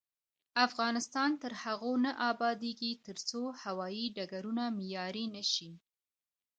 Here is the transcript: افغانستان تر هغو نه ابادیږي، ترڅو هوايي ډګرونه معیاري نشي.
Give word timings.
افغانستان 0.67 1.29
تر 1.41 1.51
هغو 1.63 1.93
نه 2.05 2.11
ابادیږي، 2.31 2.91
ترڅو 3.05 3.41
هوايي 3.61 4.05
ډګرونه 4.17 4.63
معیاري 4.77 5.25
نشي. 5.35 5.71